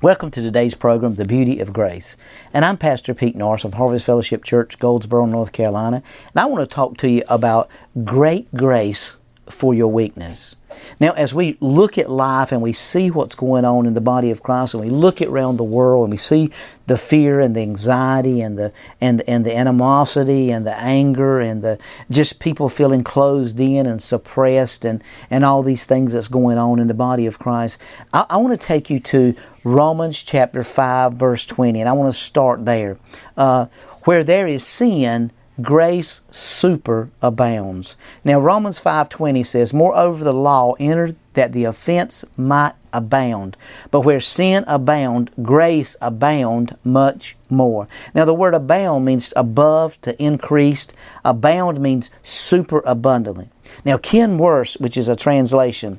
[0.00, 2.16] Welcome to today's program, The Beauty of Grace.
[2.54, 6.04] And I'm Pastor Pete Norris of Harvest Fellowship Church, Goldsboro, North Carolina.
[6.32, 7.68] And I want to talk to you about
[8.04, 9.16] great grace
[9.50, 10.54] for your weakness.
[11.00, 14.30] Now, as we look at life and we see what's going on in the body
[14.30, 16.50] of Christ, and we look around the world and we see
[16.86, 21.62] the fear and the anxiety and the and and the animosity and the anger and
[21.62, 21.78] the
[22.10, 26.78] just people feeling closed in and suppressed and and all these things that's going on
[26.78, 27.78] in the body of Christ,
[28.12, 29.34] I, I want to take you to
[29.64, 32.98] Romans chapter five, verse twenty, and I want to start there,
[33.36, 33.66] uh,
[34.04, 35.30] where there is sin
[35.60, 37.94] grace superabounds.
[38.24, 43.56] Now Romans 5:20 says, "Moreover the law entered that the offense might abound,
[43.90, 50.20] but where sin abound, grace abound much more." Now the word abound means above to
[50.22, 50.94] increased.
[51.24, 53.48] Abound means superabundantly.
[53.84, 55.98] Now Ken Wuest, which is a translation,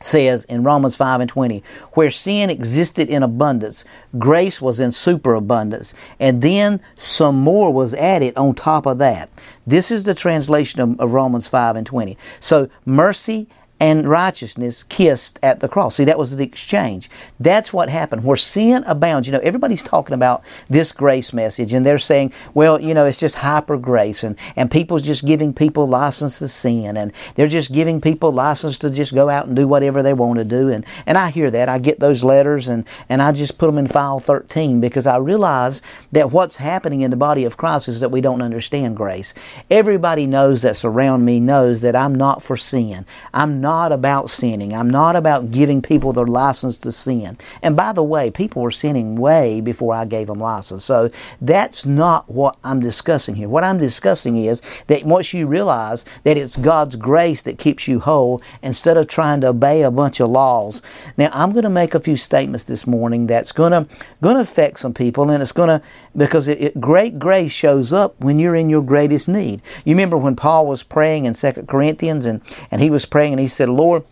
[0.00, 3.84] says in Romans 5 and 20, where sin existed in abundance,
[4.18, 9.30] grace was in superabundance, and then some more was added on top of that.
[9.66, 12.16] This is the translation of, of Romans 5 and 20.
[12.40, 15.96] So mercy and righteousness kissed at the cross.
[15.96, 17.10] See, that was the exchange.
[17.38, 18.24] That's what happened.
[18.24, 22.80] Where sin abounds, you know, everybody's talking about this grace message and they're saying, well,
[22.80, 26.96] you know, it's just hyper grace and, and people's just giving people license to sin
[26.96, 30.38] and they're just giving people license to just go out and do whatever they want
[30.38, 30.70] to do.
[30.70, 31.68] And, and I hear that.
[31.68, 35.18] I get those letters and, and I just put them in file 13 because I
[35.18, 35.82] realize
[36.12, 39.34] that what's happening in the body of Christ is that we don't understand grace.
[39.70, 43.04] Everybody knows that's around me knows that I'm not for sin.
[43.34, 44.72] I'm about sinning.
[44.72, 47.38] I'm not about giving people their license to sin.
[47.62, 50.84] And by the way, people were sinning way before I gave them license.
[50.84, 53.48] So that's not what I'm discussing here.
[53.48, 58.00] What I'm discussing is that once you realize that it's God's grace that keeps you
[58.00, 60.82] whole instead of trying to obey a bunch of laws.
[61.16, 63.86] Now, I'm going to make a few statements this morning that's going to
[64.22, 65.82] going to affect some people and it's going to
[66.16, 69.62] because it, it, great grace shows up when you're in your greatest need.
[69.84, 72.40] You remember when Paul was praying in Second Corinthians and
[72.70, 74.04] and he was praying and he said, Lord,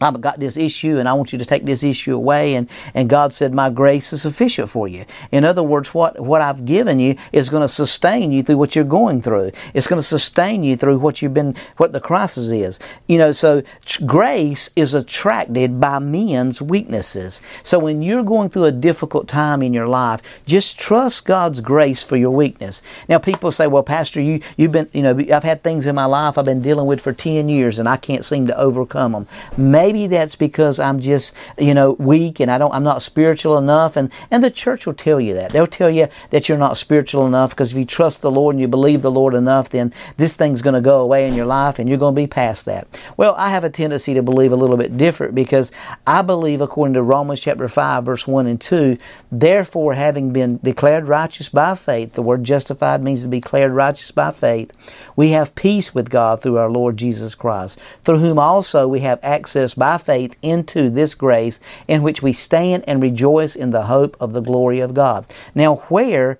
[0.00, 2.54] I've got this issue and I want you to take this issue away.
[2.54, 5.04] And, and God said, My grace is sufficient for you.
[5.30, 8.74] In other words, what, what I've given you is going to sustain you through what
[8.74, 9.52] you're going through.
[9.74, 12.78] It's going to sustain you through what you've been, what the crisis is.
[13.08, 13.62] You know, so
[14.06, 17.42] grace is attracted by men's weaknesses.
[17.62, 22.02] So when you're going through a difficult time in your life, just trust God's grace
[22.02, 22.80] for your weakness.
[23.06, 26.06] Now, people say, Well, Pastor, you, you've been, you know, I've had things in my
[26.06, 29.28] life I've been dealing with for 10 years and I can't seem to overcome them.
[29.58, 33.58] Maybe maybe that's because I'm just, you know, weak and I don't, I'm not spiritual
[33.58, 33.96] enough.
[33.96, 35.50] And, and the church will tell you that.
[35.50, 38.60] They'll tell you that you're not spiritual enough because if you trust the Lord and
[38.60, 41.78] you believe the Lord enough, then this thing's going to go away in your life
[41.78, 42.86] and you're going to be past that.
[43.16, 45.72] Well, I have a tendency to believe a little bit different because
[46.06, 48.96] I believe according to Romans chapter 5 verse 1 and 2,
[49.32, 54.12] therefore having been declared righteous by faith, the word justified means to be declared righteous
[54.12, 54.70] by faith,
[55.16, 59.18] we have peace with God through our Lord Jesus Christ, through whom also we have
[59.22, 61.58] access by faith into this grace
[61.88, 65.26] in which we stand and rejoice in the hope of the glory of God.
[65.56, 66.38] Now, where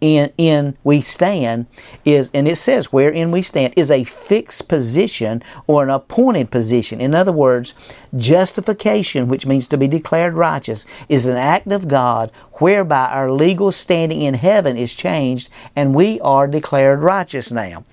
[0.00, 1.66] in, in we stand
[2.04, 7.00] is, and it says wherein we stand is a fixed position or an appointed position.
[7.00, 7.74] In other words,
[8.16, 13.72] justification, which means to be declared righteous, is an act of God whereby our legal
[13.72, 17.84] standing in heaven is changed and we are declared righteous now.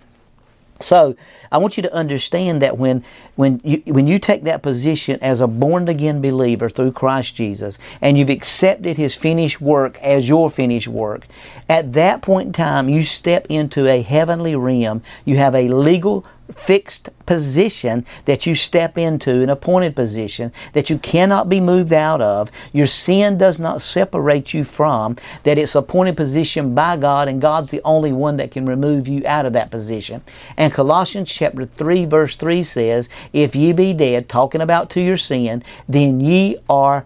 [0.83, 1.15] So
[1.51, 3.03] I want you to understand that when
[3.35, 7.79] when you when you take that position as a born again believer through Christ Jesus
[8.01, 11.25] and you've accepted his finished work as your finished work,
[11.69, 15.01] at that point in time you step into a heavenly realm.
[15.25, 20.97] You have a legal fixed position that you step into, an appointed position that you
[20.97, 22.51] cannot be moved out of.
[22.71, 27.71] Your sin does not separate you from, that it's appointed position by God and God's
[27.71, 30.21] the only one that can remove you out of that position.
[30.57, 35.17] And Colossians chapter 3 verse 3 says, If ye be dead, talking about to your
[35.17, 37.05] sin, then ye are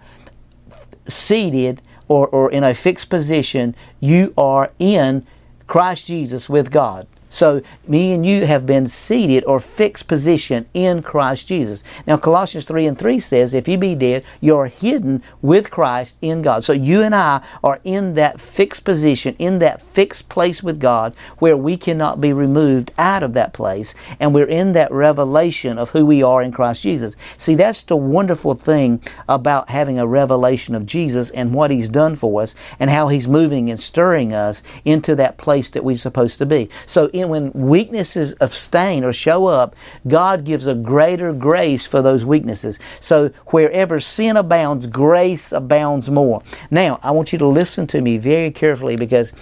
[1.08, 5.25] seated or, or in a fixed position, you are in
[5.68, 7.07] Christ Jesus with God.
[7.29, 11.83] So me and you have been seated or fixed position in Christ Jesus.
[12.06, 16.41] Now Colossians 3 and 3 says, if you be dead, you're hidden with Christ in
[16.41, 16.63] God.
[16.63, 21.15] So you and I are in that fixed position, in that fixed place with God
[21.39, 23.94] where we cannot be removed out of that place.
[24.19, 27.15] And we're in that revelation of who we are in Christ Jesus.
[27.38, 32.15] See, that's the wonderful thing about having a revelation of Jesus and what He's done
[32.15, 36.38] for us and how He's moving and stirring us into that place that we're supposed
[36.39, 36.69] to be.
[36.85, 39.75] So in, when weaknesses of stain or show up,
[40.08, 42.80] God gives a greater grace for those weaknesses.
[43.00, 46.42] So wherever sin abounds, grace abounds more.
[46.72, 49.34] Now, I want you to listen to me very carefully because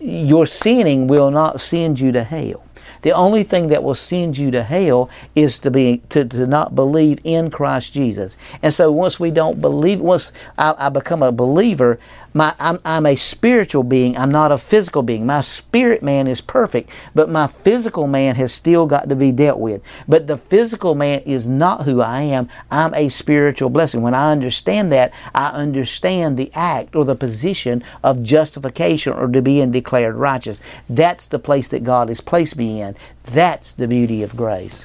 [0.00, 2.64] your sinning will not send you to hell.
[3.02, 6.74] The only thing that will send you to hell is to be to, to not
[6.74, 8.36] believe in Christ Jesus.
[8.62, 11.98] And so once we don't believe, once I, I become a believer,
[12.32, 14.16] my, I'm, I'm a spiritual being.
[14.16, 15.26] I'm not a physical being.
[15.26, 19.58] My spirit man is perfect, but my physical man has still got to be dealt
[19.58, 19.82] with.
[20.06, 22.48] But the physical man is not who I am.
[22.70, 24.02] I'm a spiritual blessing.
[24.02, 29.42] When I understand that, I understand the act or the position of justification or to
[29.42, 30.60] being declared righteous.
[30.88, 32.96] That's the place that God has placed me in.
[33.24, 34.84] That's the beauty of grace.